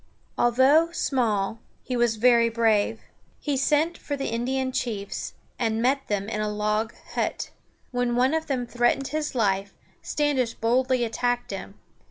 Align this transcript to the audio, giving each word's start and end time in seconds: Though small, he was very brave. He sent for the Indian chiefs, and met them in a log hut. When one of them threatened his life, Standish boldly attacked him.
Though 0.35 0.91
small, 0.91 1.59
he 1.83 1.95
was 1.95 2.15
very 2.15 2.49
brave. 2.49 3.01
He 3.39 3.55
sent 3.55 3.99
for 3.99 4.15
the 4.17 4.29
Indian 4.33 4.71
chiefs, 4.71 5.35
and 5.59 5.79
met 5.79 6.07
them 6.07 6.27
in 6.27 6.41
a 6.41 6.49
log 6.49 6.95
hut. 7.13 7.51
When 7.91 8.15
one 8.15 8.33
of 8.33 8.47
them 8.47 8.65
threatened 8.65 9.09
his 9.09 9.35
life, 9.35 9.75
Standish 10.01 10.55
boldly 10.55 11.03
attacked 11.03 11.51
him. 11.51 11.75